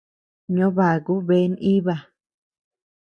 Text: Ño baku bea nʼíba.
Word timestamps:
Ño 0.55 0.67
baku 0.77 1.13
bea 1.27 1.47
nʼíba. 1.51 1.95